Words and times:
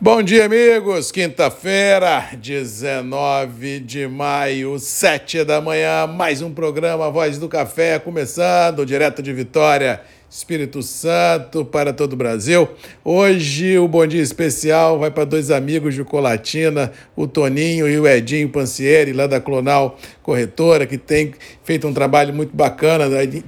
Bom 0.00 0.22
dia, 0.22 0.46
amigos. 0.46 1.12
Quinta-feira, 1.12 2.30
19 2.36 3.78
de 3.78 4.08
maio, 4.08 4.76
7 4.78 5.44
da 5.44 5.60
manhã, 5.60 6.06
mais 6.06 6.42
um 6.42 6.52
programa 6.52 7.08
Voz 7.10 7.38
do 7.38 7.48
Café 7.48 8.00
começando, 8.00 8.84
direto 8.84 9.22
de 9.22 9.32
Vitória. 9.32 10.02
Espírito 10.34 10.82
Santo 10.82 11.64
para 11.64 11.92
todo 11.92 12.14
o 12.14 12.16
Brasil. 12.16 12.68
Hoje 13.04 13.78
o 13.78 13.86
bom 13.86 14.04
dia 14.04 14.20
especial 14.20 14.98
vai 14.98 15.08
para 15.08 15.24
dois 15.24 15.48
amigos 15.48 15.94
de 15.94 16.02
Colatina, 16.02 16.90
o 17.14 17.28
Toninho 17.28 17.88
e 17.88 17.96
o 18.00 18.08
Edinho 18.08 18.48
Pancieri, 18.48 19.12
lá 19.12 19.28
da 19.28 19.40
Clonal 19.40 19.96
Corretora, 20.24 20.86
que 20.86 20.98
tem 20.98 21.34
feito 21.62 21.86
um 21.86 21.94
trabalho 21.94 22.34
muito 22.34 22.54
bacana 22.54 23.04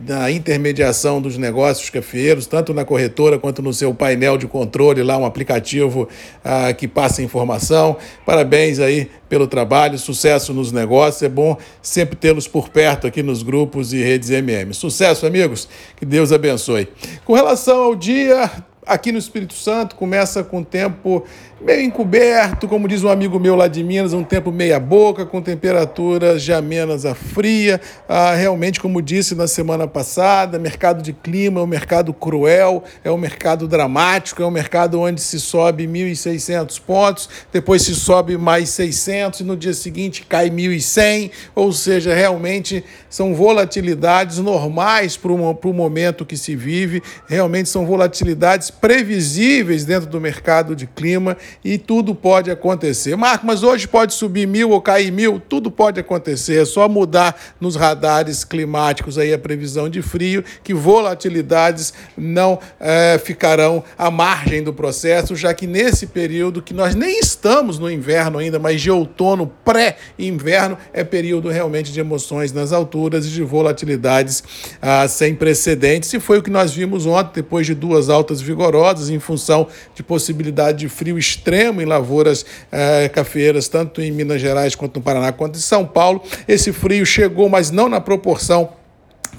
na 0.06 0.30
intermediação 0.30 1.20
dos 1.20 1.36
negócios 1.36 1.90
cafeeiros, 1.90 2.46
tanto 2.46 2.72
na 2.72 2.84
corretora 2.84 3.36
quanto 3.36 3.62
no 3.62 3.72
seu 3.72 3.92
painel 3.92 4.38
de 4.38 4.46
controle, 4.46 5.02
lá 5.02 5.18
um 5.18 5.24
aplicativo 5.24 6.08
ah, 6.44 6.72
que 6.72 6.86
passa 6.86 7.20
informação. 7.20 7.96
Parabéns 8.24 8.78
aí 8.78 9.10
pelo 9.28 9.46
trabalho, 9.46 9.98
sucesso 9.98 10.52
nos 10.52 10.70
negócios. 10.70 11.22
É 11.22 11.28
bom 11.28 11.56
sempre 11.82 12.14
tê-los 12.14 12.46
por 12.46 12.68
perto 12.68 13.06
aqui 13.06 13.22
nos 13.22 13.42
grupos 13.42 13.92
e 13.92 14.02
redes 14.02 14.30
MM. 14.30 14.72
Sucesso, 14.72 15.26
amigos. 15.26 15.68
Que 15.96 16.04
Deus 16.04 16.30
abençoe. 16.30 16.75
Com 17.24 17.34
relação 17.34 17.82
ao 17.82 17.94
dia, 17.94 18.50
aqui 18.86 19.10
no 19.10 19.18
Espírito 19.18 19.54
Santo, 19.54 19.96
começa 19.96 20.44
com 20.44 20.62
tempo 20.62 21.24
meio 21.58 21.80
encoberto, 21.80 22.68
como 22.68 22.86
diz 22.86 23.02
um 23.02 23.08
amigo 23.08 23.40
meu 23.40 23.56
lá 23.56 23.66
de 23.66 23.82
Minas, 23.82 24.12
um 24.12 24.22
tempo 24.22 24.52
meia 24.52 24.78
boca, 24.78 25.24
com 25.24 25.40
temperaturas 25.40 26.42
já 26.42 26.60
menos 26.60 27.06
a 27.06 27.14
fria. 27.14 27.80
Ah, 28.06 28.34
realmente, 28.34 28.78
como 28.78 29.00
disse 29.00 29.34
na 29.34 29.46
semana 29.46 29.88
passada, 29.88 30.58
mercado 30.58 31.02
de 31.02 31.14
clima 31.14 31.60
é 31.60 31.62
um 31.62 31.66
mercado 31.66 32.12
cruel, 32.12 32.84
é 33.02 33.10
um 33.10 33.16
mercado 33.16 33.66
dramático, 33.66 34.42
é 34.42 34.46
um 34.46 34.50
mercado 34.50 35.00
onde 35.00 35.20
se 35.20 35.40
sobe 35.40 35.86
1.600 35.86 36.78
pontos, 36.80 37.28
depois 37.50 37.82
se 37.82 37.94
sobe 37.94 38.36
mais 38.36 38.68
600 38.70 39.40
e 39.40 39.44
no 39.44 39.56
dia 39.56 39.72
seguinte 39.72 40.26
cai 40.28 40.50
1.100, 40.50 41.30
ou 41.54 41.72
seja, 41.72 42.14
realmente 42.14 42.84
são 43.08 43.34
volatilidades 43.34 44.38
normais 44.38 45.16
para 45.16 45.32
o 45.32 45.72
momento 45.72 46.26
que 46.26 46.36
se 46.36 46.54
vive, 46.54 47.02
realmente 47.26 47.70
são 47.70 47.86
volatilidades 47.86 48.70
previsíveis 48.70 49.86
dentro 49.86 50.10
do 50.10 50.20
mercado 50.20 50.76
de 50.76 50.86
clima 50.86 51.34
e 51.64 51.78
tudo 51.78 52.14
pode 52.14 52.50
acontecer. 52.50 53.16
Marco, 53.16 53.46
mas 53.46 53.62
hoje 53.62 53.86
pode 53.86 54.14
subir 54.14 54.46
mil 54.46 54.70
ou 54.70 54.80
cair 54.80 55.10
mil? 55.10 55.40
Tudo 55.40 55.70
pode 55.70 56.00
acontecer, 56.00 56.62
é 56.62 56.64
só 56.64 56.88
mudar 56.88 57.38
nos 57.60 57.76
radares 57.76 58.44
climáticos 58.44 59.18
aí 59.18 59.32
a 59.32 59.38
previsão 59.38 59.88
de 59.88 60.02
frio, 60.02 60.44
que 60.62 60.74
volatilidades 60.74 61.92
não 62.16 62.58
é, 62.80 63.20
ficarão 63.22 63.82
à 63.96 64.10
margem 64.10 64.62
do 64.62 64.72
processo, 64.72 65.34
já 65.34 65.52
que 65.54 65.66
nesse 65.66 66.06
período 66.06 66.62
que 66.62 66.74
nós 66.74 66.94
nem 66.94 67.18
estamos 67.18 67.78
no 67.78 67.90
inverno 67.90 68.38
ainda, 68.38 68.58
mas 68.58 68.80
de 68.80 68.90
outono, 68.90 69.52
pré-inverno, 69.64 70.76
é 70.92 71.04
período 71.04 71.48
realmente 71.48 71.92
de 71.92 72.00
emoções 72.00 72.52
nas 72.52 72.72
alturas 72.72 73.26
e 73.26 73.30
de 73.30 73.42
volatilidades 73.42 74.42
ah, 74.80 75.06
sem 75.08 75.34
precedentes. 75.34 76.12
E 76.12 76.20
foi 76.20 76.38
o 76.38 76.42
que 76.42 76.50
nós 76.50 76.72
vimos 76.72 77.06
ontem, 77.06 77.30
depois 77.36 77.66
de 77.66 77.74
duas 77.74 78.08
altas 78.08 78.40
vigorosas, 78.40 79.10
em 79.10 79.18
função 79.18 79.66
de 79.94 80.02
possibilidade 80.02 80.78
de 80.78 80.88
frio 80.88 81.18
extremo 81.18 81.35
extremo 81.36 81.80
em 81.80 81.84
lavouras 81.84 82.44
eh, 82.72 83.08
cafeeiras, 83.08 83.68
tanto 83.68 84.00
em 84.00 84.10
Minas 84.10 84.40
Gerais 84.40 84.74
quanto 84.74 84.96
no 84.96 85.02
Paraná, 85.02 85.32
quanto 85.32 85.56
em 85.56 85.62
São 85.62 85.84
Paulo. 85.86 86.22
Esse 86.48 86.72
frio 86.72 87.04
chegou, 87.04 87.48
mas 87.48 87.70
não 87.70 87.88
na 87.88 88.00
proporção 88.00 88.70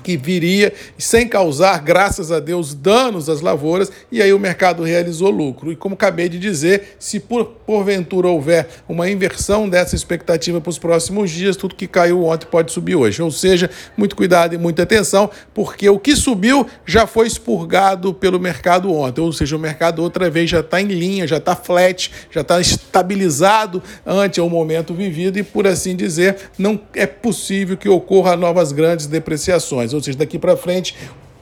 que 0.07 0.15
viria 0.15 0.71
sem 0.97 1.27
causar, 1.27 1.83
graças 1.83 2.31
a 2.31 2.39
Deus, 2.39 2.73
danos 2.73 3.27
às 3.27 3.41
lavouras, 3.41 3.91
e 4.09 4.21
aí 4.21 4.31
o 4.31 4.39
mercado 4.39 4.81
realizou 4.81 5.29
lucro. 5.29 5.69
E 5.69 5.75
como 5.75 5.95
acabei 5.95 6.29
de 6.29 6.39
dizer, 6.39 6.95
se 6.97 7.19
por, 7.19 7.43
porventura 7.43 8.29
houver 8.29 8.69
uma 8.87 9.09
inversão 9.09 9.67
dessa 9.67 9.95
expectativa 9.95 10.61
para 10.61 10.69
os 10.69 10.79
próximos 10.79 11.29
dias, 11.29 11.57
tudo 11.57 11.75
que 11.75 11.85
caiu 11.85 12.23
ontem 12.23 12.47
pode 12.49 12.71
subir 12.71 12.95
hoje. 12.95 13.21
Ou 13.21 13.29
seja, 13.29 13.69
muito 13.97 14.15
cuidado 14.15 14.55
e 14.55 14.57
muita 14.57 14.83
atenção, 14.83 15.29
porque 15.53 15.89
o 15.89 15.99
que 15.99 16.15
subiu 16.15 16.65
já 16.85 17.05
foi 17.05 17.27
expurgado 17.27 18.13
pelo 18.13 18.39
mercado 18.39 18.93
ontem. 18.93 19.19
Ou 19.19 19.33
seja, 19.33 19.57
o 19.57 19.59
mercado 19.59 20.01
outra 20.01 20.29
vez 20.29 20.49
já 20.49 20.61
está 20.61 20.79
em 20.79 20.87
linha, 20.87 21.27
já 21.27 21.35
está 21.35 21.53
flat, 21.53 22.09
já 22.31 22.39
está 22.39 22.61
estabilizado 22.61 23.83
ante 24.05 24.39
o 24.39 24.49
momento 24.49 24.93
vivido, 24.93 25.37
e 25.37 25.43
por 25.43 25.67
assim 25.67 25.97
dizer, 25.97 26.37
não 26.57 26.79
é 26.93 27.05
possível 27.05 27.75
que 27.75 27.89
ocorra 27.89 28.37
novas 28.37 28.71
grandes 28.71 29.05
depreciações 29.05 29.96
ou 29.97 30.03
seja, 30.03 30.17
daqui 30.17 30.39
para 30.39 30.55
frente 30.55 30.95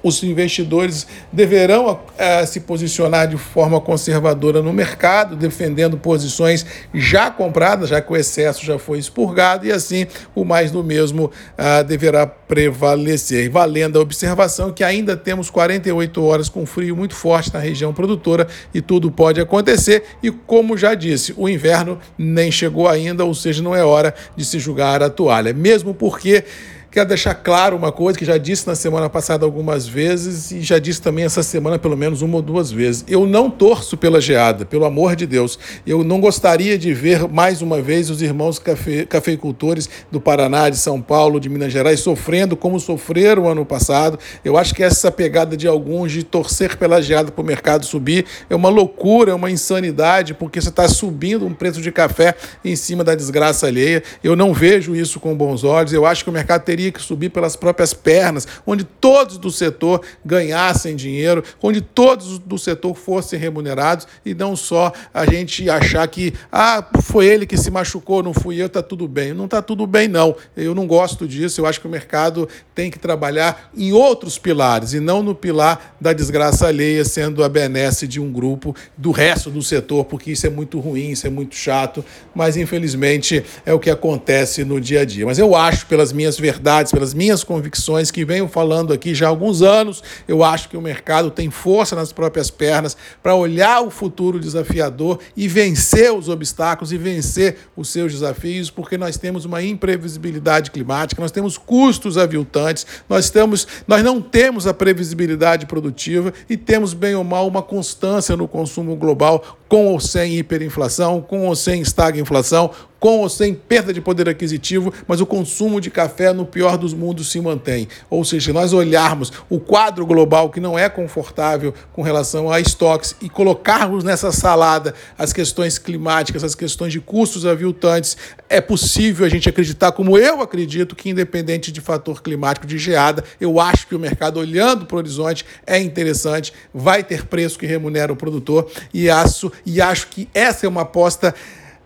os 0.06 0.22
investidores 0.22 1.08
deverão 1.32 2.00
é, 2.16 2.46
se 2.46 2.60
posicionar 2.60 3.28
de 3.28 3.38
forma 3.38 3.82
conservadora 3.82 4.62
no 4.62 4.72
mercado, 4.72 5.36
defendendo 5.36 5.98
posições 5.98 6.64
já 6.94 7.32
compradas, 7.32 7.90
já 7.90 8.00
que 8.00 8.14
o 8.14 8.16
excesso 8.16 8.64
já 8.64 8.78
foi 8.78 9.00
expurgado, 9.00 9.66
e 9.66 9.72
assim 9.72 10.06
o 10.36 10.46
mais 10.46 10.70
do 10.70 10.84
mesmo 10.84 11.32
é, 11.58 11.84
deverá 11.84 12.28
prevalecer. 12.28 13.50
Valendo 13.50 13.98
a 13.98 14.02
observação 14.02 14.72
que 14.72 14.84
ainda 14.84 15.18
temos 15.18 15.50
48 15.50 16.24
horas 16.24 16.50
com 16.50 16.68
frio 16.68 16.96
muito 16.96 17.16
forte 17.16 17.52
na 17.52 17.60
região 17.60 17.92
produtora 17.92 18.48
e 18.76 18.82
tudo 18.82 19.10
pode 19.10 19.42
acontecer. 19.42 20.04
E 20.22 20.30
como 20.30 20.78
já 20.78 20.94
disse, 20.94 21.34
o 21.36 21.50
inverno 21.50 21.98
nem 22.16 22.52
chegou 22.52 22.88
ainda, 22.88 23.26
ou 23.26 23.34
seja, 23.34 23.64
não 23.64 23.76
é 23.76 23.84
hora 23.84 24.14
de 24.36 24.46
se 24.46 24.60
jogar 24.60 25.02
a 25.02 25.10
toalha, 25.10 25.52
mesmo 25.52 25.96
porque 25.96 26.44
Quero 26.92 27.10
deixar 27.10 27.36
claro 27.36 27.76
uma 27.76 27.92
coisa 27.92 28.18
que 28.18 28.24
já 28.24 28.38
disse 28.38 28.66
na 28.66 28.76
semana 28.76 29.10
passada 29.10 29.46
algumas 29.46 29.86
vezes 29.86 30.52
e 30.52 30.62
já 30.62 30.80
disse 30.80 31.02
também 31.02 31.26
essa 31.26 31.44
semana 31.44 31.78
pelo 31.78 31.98
menos 31.98 32.22
uma 32.22 32.38
ou 32.38 32.42
duas 32.42 32.72
vezes. 32.72 33.04
Eu 33.08 33.28
não 33.28 33.50
torço 33.50 33.98
pela 33.98 34.22
geada, 34.22 34.66
pelo 34.66 34.86
amor 34.86 35.16
de 35.16 35.26
Deus. 35.26 35.60
Eu 35.86 36.04
não 36.04 36.22
gostaria 36.22 36.78
de 36.78 36.94
ver 36.94 37.28
mais 37.28 37.62
uma 37.62 37.82
vez 37.82 38.10
os 38.10 38.22
irmãos 38.22 38.60
cafe, 38.60 39.06
cafeicultores 39.06 39.90
do 40.10 40.22
Paraná, 40.22 40.70
de 40.70 40.78
São 40.78 41.02
Paulo, 41.02 41.40
de 41.40 41.50
Minas 41.50 41.74
Gerais 41.74 42.00
sofrendo 42.00 42.56
como 42.56 42.80
sofreram 42.80 43.50
ano 43.50 43.66
passado. 43.66 44.18
Eu 44.44 44.58
acho 44.58 44.74
que 44.74 44.82
essa 44.82 45.12
pegada 45.12 45.58
de 45.58 45.68
alguns 45.68 46.12
de 46.12 46.24
torcer 46.24 46.78
pela 46.78 47.02
geada 47.02 47.32
para 47.32 47.42
o 47.42 47.46
mercado 47.46 47.86
subir 47.86 48.26
é 48.50 48.56
uma 48.56 48.70
loucura, 48.70 49.32
é 49.32 49.34
uma 49.36 49.52
insanidade, 49.52 50.34
porque 50.34 50.62
você 50.62 50.70
está 50.70 50.88
subindo 50.88 51.46
um 51.46 51.54
preço 51.54 51.82
de 51.82 51.92
café 51.92 52.36
em 52.64 52.76
cima 52.76 53.04
da 53.04 53.16
desgraça 53.16 53.68
alheia. 53.68 54.02
Eu 54.24 54.36
não 54.36 54.54
vejo 54.54 54.96
isso 54.96 55.20
com 55.20 55.36
bons 55.36 55.64
olhos. 55.64 55.92
Eu 55.92 56.06
acho 56.06 56.24
que 56.24 56.30
o 56.30 56.34
mercado 56.34 56.64
teria 56.64 56.85
teria 56.86 56.92
que 56.92 57.02
subir 57.02 57.30
pelas 57.30 57.56
próprias 57.56 57.94
pernas, 57.94 58.48
onde 58.66 58.84
todos 58.84 59.38
do 59.38 59.50
setor 59.50 60.02
ganhassem 60.24 60.96
dinheiro, 60.96 61.44
onde 61.62 61.82
todos 61.82 62.38
do 62.40 62.58
setor 62.58 62.96
fossem 62.96 63.40
remunerados 63.40 64.08
e 64.26 64.34
não 64.34 64.56
só 64.56 64.92
a 65.14 65.26
gente 65.26 65.70
achar 65.70 66.08
que 66.08 66.34
ah, 66.52 66.86
foi 67.02 67.26
ele 67.26 67.46
que 67.46 67.58
se 67.58 67.72
machucou, 67.72 68.22
não 68.22 68.34
fui 68.34 68.62
eu, 68.62 68.70
tá 68.70 68.84
tudo 68.84 69.08
bem. 69.08 69.34
Não 69.34 69.48
tá 69.48 69.62
tudo 69.62 69.88
bem 69.88 70.08
não. 70.08 70.36
Eu 70.56 70.76
não 70.76 70.86
gosto 70.86 71.28
disso. 71.28 71.62
Eu 71.62 71.66
acho 71.66 71.80
que 71.80 71.88
o 71.88 71.90
mercado 71.90 72.48
tem 72.74 72.92
que 72.92 73.00
trabalhar 73.00 73.72
em 73.76 73.92
outros 73.92 74.38
pilares 74.38 74.94
e 74.94 75.00
não 75.00 75.24
no 75.24 75.34
pilar 75.34 75.96
da 76.00 76.14
desgraça 76.14 76.68
alheia, 76.68 77.04
sendo 77.04 77.44
a 77.44 77.50
benesse 77.50 78.08
de 78.08 78.20
um 78.20 78.32
grupo 78.32 78.76
do 78.98 79.12
resto 79.12 79.50
do 79.50 79.62
setor, 79.62 80.06
porque 80.06 80.32
isso 80.32 80.46
é 80.46 80.50
muito 80.50 80.80
ruim, 80.80 81.12
isso 81.12 81.26
é 81.26 81.30
muito 81.30 81.56
chato, 81.56 82.04
mas 82.34 82.58
infelizmente 82.58 83.44
é 83.66 83.74
o 83.74 83.80
que 83.80 83.90
acontece 83.90 84.64
no 84.64 84.80
dia 84.80 85.02
a 85.02 85.06
dia. 85.06 85.26
Mas 85.26 85.40
eu 85.40 85.56
acho 85.56 85.86
pelas 85.88 86.12
minhas 86.12 86.38
verdades 86.38 86.65
verdades, 86.66 86.92
pelas 86.92 87.14
minhas 87.14 87.44
convicções 87.44 88.10
que 88.10 88.26
venho 88.26 88.48
falando 88.48 88.92
aqui 88.92 89.14
já 89.14 89.28
há 89.28 89.30
alguns 89.30 89.62
anos. 89.62 90.02
Eu 90.28 90.44
acho 90.44 90.68
que 90.68 90.76
o 90.76 90.82
mercado 90.82 91.30
tem 91.30 91.52
força 91.52 91.96
nas 91.96 92.12
próprias 92.12 92.50
pernas 92.50 92.98
para 93.22 93.36
olhar 93.36 93.82
o 93.82 93.92
futuro 93.92 94.40
desafiador 94.40 95.20
e 95.38 95.48
vencer 95.48 96.12
os 96.12 96.28
obstáculos 96.28 96.92
e 96.92 96.98
vencer 96.98 97.58
os 97.78 97.90
seus 97.90 98.14
desafios, 98.14 98.72
porque 98.72 98.98
nós 98.98 99.16
temos 99.16 99.46
uma 99.46 99.62
imprevisibilidade 99.62 100.72
climática, 100.72 101.22
nós 101.22 101.32
temos 101.32 101.56
custos 101.56 102.18
aviltantes, 102.18 102.88
nós, 103.08 103.30
temos, 103.30 103.68
nós 103.88 104.04
não 104.04 104.20
temos 104.20 104.66
a 104.66 104.74
previsibilidade 104.74 105.68
produtiva 105.68 106.34
e 106.50 106.58
temos, 106.58 106.96
bem 106.96 107.14
ou 107.14 107.24
mal, 107.24 107.48
uma 107.48 107.62
constância 107.62 108.36
no 108.36 108.48
consumo 108.48 108.96
global 108.96 109.60
com 109.68 109.88
ou 109.88 110.00
sem 110.00 110.38
hiperinflação, 110.38 111.22
com 111.22 111.48
ou 111.48 111.56
sem 111.56 111.82
estagflação, 111.82 112.72
com 113.06 113.20
ou 113.20 113.30
sem 113.30 113.54
perda 113.54 113.94
de 113.94 114.02
poder 114.02 114.28
aquisitivo, 114.28 114.92
mas 115.08 115.22
o 115.22 115.28
consumo 115.28 115.80
de 115.80 115.92
café 115.92 116.34
no 116.34 116.44
pior 116.44 116.76
dos 116.76 116.92
mundos 116.92 117.30
se 117.30 117.40
mantém. 117.40 117.88
Ou 118.10 118.26
seja, 118.26 118.48
se 118.48 118.52
nós 118.52 118.74
olharmos 118.74 119.32
o 119.48 119.60
quadro 119.60 120.08
global 120.08 120.50
que 120.50 120.60
não 120.60 120.76
é 120.76 120.90
confortável 120.90 121.72
com 121.94 122.02
relação 122.02 122.52
a 122.52 122.60
estoques 122.60 123.16
e 123.22 123.30
colocarmos 123.30 124.04
nessa 124.04 124.32
salada 124.32 124.96
as 125.20 125.32
questões 125.32 125.78
climáticas, 125.78 126.44
as 126.44 126.56
questões 126.56 126.94
de 126.94 127.00
custos 127.00 127.46
aviltantes, 127.46 128.18
é 128.50 128.60
possível 128.60 129.24
a 129.24 129.30
gente 129.30 129.48
acreditar, 129.48 129.92
como 129.92 130.18
eu 130.18 130.42
acredito, 130.42 130.96
que 130.96 131.12
independente 131.12 131.72
de 131.72 131.82
fator 131.82 132.24
climático 132.24 132.66
de 132.66 132.80
geada, 132.80 133.24
eu 133.40 133.60
acho 133.60 133.86
que 133.86 133.94
o 133.94 134.00
mercado 134.00 134.40
olhando 134.40 134.88
para 134.88 134.96
o 134.96 134.98
horizonte 134.98 135.46
é 135.68 135.80
interessante, 135.80 136.52
vai 136.74 137.04
ter 137.04 137.28
preço 137.28 137.60
que 137.60 137.68
remunera 137.68 138.12
o 138.12 138.16
produtor 138.16 138.68
e 138.92 139.12
acho, 139.12 139.52
e 139.64 139.80
acho 139.80 140.08
que 140.08 140.28
essa 140.34 140.66
é 140.66 140.70
uma 140.70 140.82
aposta 140.82 141.36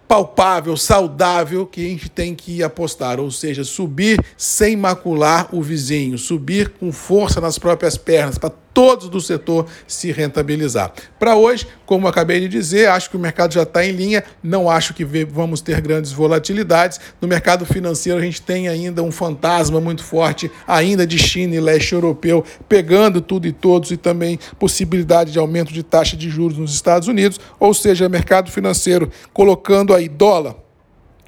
palpável, 0.10 0.76
saudável 0.76 1.68
que 1.68 1.86
a 1.86 1.90
gente 1.90 2.10
tem 2.10 2.34
que 2.34 2.64
apostar, 2.64 3.20
ou 3.20 3.30
seja, 3.30 3.64
subir 3.64 4.20
sem 4.36 4.76
macular 4.76 5.48
o 5.54 5.62
vizinho, 5.62 6.18
subir 6.18 6.70
com 6.80 6.92
força 6.92 7.40
nas 7.40 7.60
próprias 7.60 7.96
pernas, 7.96 8.36
para 8.36 8.52
todos 8.80 9.10
do 9.10 9.20
setor 9.20 9.66
se 9.86 10.10
rentabilizar. 10.10 10.94
Para 11.20 11.36
hoje, 11.36 11.68
como 11.86 12.08
acabei 12.08 12.40
de 12.40 12.48
dizer, 12.48 12.88
acho 12.88 13.10
que 13.10 13.18
o 13.18 13.20
mercado 13.20 13.54
já 13.54 13.64
está 13.64 13.86
em 13.86 13.92
linha, 13.92 14.24
não 14.42 14.70
acho 14.70 14.94
que 14.94 15.04
vamos 15.04 15.60
ter 15.60 15.82
grandes 15.82 16.14
volatilidades. 16.14 16.98
No 17.20 17.28
mercado 17.28 17.66
financeiro, 17.66 18.18
a 18.18 18.22
gente 18.22 18.42
tem 18.42 18.70
ainda 18.70 19.04
um 19.04 19.12
fantasma 19.12 19.82
muito 19.82 20.02
forte, 20.02 20.50
ainda 20.66 21.06
de 21.06 21.18
China 21.18 21.56
e 21.56 21.60
leste 21.60 21.92
europeu, 21.92 22.42
pegando 22.70 23.20
tudo 23.20 23.48
e 23.48 23.52
todos, 23.52 23.92
e 23.92 23.98
também 23.98 24.40
possibilidade 24.58 25.34
de 25.34 25.40
aumento 25.40 25.74
de 25.74 25.84
taxa 25.84 26.16
de 26.16 26.30
juros 26.30 26.58
nos 26.58 26.74
Estados 26.74 27.10
Unidos, 27.10 27.38
ou 27.60 27.74
seja, 27.74 28.08
mercado 28.08 28.50
financeiro 28.50 29.12
colocando 29.34 29.94
aí 29.94 30.08
dólar 30.08 30.56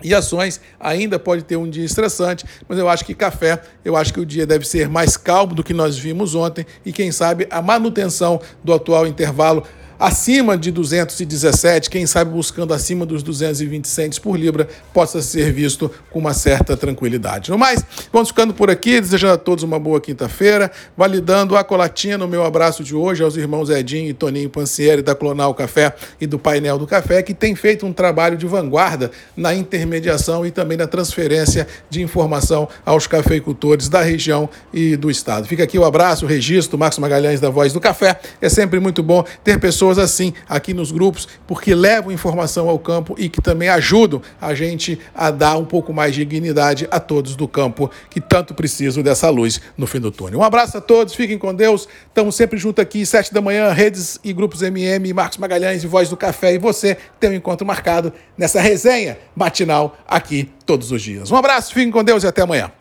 e 0.03 0.13
ações 0.13 0.59
ainda 0.79 1.19
pode 1.19 1.43
ter 1.43 1.55
um 1.55 1.69
dia 1.69 1.85
estressante, 1.85 2.45
mas 2.67 2.77
eu 2.77 2.87
acho 2.87 3.05
que 3.05 3.13
café, 3.13 3.61
eu 3.83 3.95
acho 3.95 4.13
que 4.13 4.19
o 4.19 4.25
dia 4.25 4.45
deve 4.45 4.67
ser 4.67 4.89
mais 4.89 5.17
calmo 5.17 5.53
do 5.53 5.63
que 5.63 5.73
nós 5.73 5.97
vimos 5.97 6.35
ontem 6.35 6.65
e 6.85 6.91
quem 6.91 7.11
sabe 7.11 7.47
a 7.49 7.61
manutenção 7.61 8.41
do 8.63 8.73
atual 8.73 9.07
intervalo 9.07 9.63
acima 10.01 10.57
de 10.57 10.71
217, 10.71 11.87
quem 11.87 12.07
sabe 12.07 12.31
buscando 12.31 12.73
acima 12.73 13.05
dos 13.05 13.21
220 13.21 13.87
centes 13.87 14.17
por 14.17 14.35
libra, 14.35 14.67
possa 14.91 15.21
ser 15.21 15.53
visto 15.53 15.91
com 16.09 16.17
uma 16.17 16.33
certa 16.33 16.75
tranquilidade. 16.75 17.51
No 17.51 17.57
mais, 17.57 17.85
vamos 18.11 18.29
ficando 18.29 18.51
por 18.51 18.71
aqui, 18.71 18.99
desejando 18.99 19.33
a 19.33 19.37
todos 19.37 19.63
uma 19.63 19.77
boa 19.77 20.01
quinta-feira, 20.01 20.71
validando 20.97 21.55
a 21.55 21.63
colatinha 21.63 22.17
no 22.17 22.27
meu 22.27 22.43
abraço 22.43 22.83
de 22.83 22.95
hoje 22.95 23.23
aos 23.23 23.37
irmãos 23.37 23.69
Edinho 23.69 24.09
e 24.09 24.13
Toninho 24.13 24.49
Pancieri 24.49 25.03
da 25.03 25.13
Clonal 25.13 25.53
Café 25.53 25.93
e 26.19 26.25
do 26.25 26.39
Painel 26.39 26.79
do 26.79 26.87
Café, 26.87 27.21
que 27.21 27.35
tem 27.35 27.53
feito 27.53 27.85
um 27.85 27.93
trabalho 27.93 28.35
de 28.35 28.47
vanguarda 28.47 29.11
na 29.37 29.53
intermediação 29.53 30.43
e 30.43 30.49
também 30.49 30.79
na 30.79 30.87
transferência 30.87 31.67
de 31.91 32.01
informação 32.01 32.67
aos 32.83 33.05
cafeicultores 33.05 33.87
da 33.87 34.01
região 34.01 34.49
e 34.73 34.95
do 34.95 35.11
estado. 35.11 35.47
Fica 35.47 35.63
aqui 35.63 35.77
o 35.77 35.85
abraço, 35.85 36.25
o 36.25 36.27
registro, 36.27 36.75
Marcos 36.75 36.97
Magalhães 36.97 37.39
da 37.39 37.51
Voz 37.51 37.71
do 37.71 37.79
Café. 37.79 38.19
É 38.41 38.49
sempre 38.49 38.79
muito 38.79 39.03
bom 39.03 39.23
ter 39.43 39.59
pessoas 39.59 39.90
pessoas 39.91 39.99
assim 39.99 40.33
aqui 40.47 40.73
nos 40.73 40.91
grupos, 40.91 41.27
porque 41.45 41.75
levam 41.75 42.11
informação 42.11 42.69
ao 42.69 42.79
campo 42.79 43.15
e 43.17 43.27
que 43.27 43.41
também 43.41 43.69
ajudam 43.69 44.21
a 44.39 44.53
gente 44.53 44.99
a 45.13 45.29
dar 45.31 45.57
um 45.57 45.65
pouco 45.65 45.93
mais 45.93 46.15
de 46.15 46.25
dignidade 46.25 46.87
a 46.91 46.99
todos 46.99 47.35
do 47.35 47.47
campo 47.47 47.89
que 48.09 48.21
tanto 48.21 48.53
precisam 48.53 49.03
dessa 49.03 49.29
luz 49.29 49.59
no 49.77 49.85
fim 49.85 49.99
do 49.99 50.11
túnel. 50.11 50.39
Um 50.39 50.43
abraço 50.43 50.77
a 50.77 50.81
todos, 50.81 51.13
fiquem 51.13 51.37
com 51.37 51.53
Deus. 51.53 51.87
Estamos 52.07 52.35
sempre 52.35 52.57
juntos 52.57 52.81
aqui, 52.81 53.05
sete 53.05 53.33
da 53.33 53.41
manhã, 53.41 53.71
redes 53.71 54.19
e 54.23 54.31
grupos 54.31 54.61
MM, 54.61 55.13
Marcos 55.13 55.37
Magalhães 55.37 55.83
e 55.83 55.87
Voz 55.87 56.09
do 56.09 56.17
Café. 56.17 56.53
E 56.53 56.57
você 56.57 56.97
tem 57.19 57.31
um 57.31 57.33
encontro 57.33 57.65
marcado 57.65 58.13
nessa 58.37 58.61
resenha 58.61 59.17
matinal 59.35 59.97
aqui 60.07 60.49
todos 60.65 60.91
os 60.91 61.01
dias. 61.01 61.31
Um 61.31 61.35
abraço, 61.35 61.73
fiquem 61.73 61.91
com 61.91 62.03
Deus 62.03 62.23
e 62.23 62.27
até 62.27 62.41
amanhã. 62.41 62.71